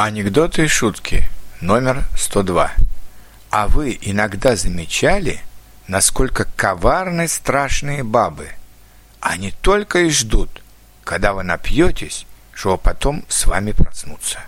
Анекдоты 0.00 0.66
и 0.66 0.68
шутки 0.68 1.28
номер 1.60 2.04
102. 2.16 2.70
А 3.50 3.66
вы 3.66 3.98
иногда 4.00 4.54
замечали, 4.54 5.40
насколько 5.88 6.44
коварны 6.44 7.26
страшные 7.26 8.04
бабы? 8.04 8.50
Они 9.18 9.50
только 9.50 9.98
и 10.02 10.10
ждут, 10.10 10.62
когда 11.02 11.32
вы 11.32 11.42
напьетесь, 11.42 12.26
чтобы 12.52 12.78
потом 12.78 13.24
с 13.26 13.46
вами 13.46 13.72
проснуться. 13.72 14.38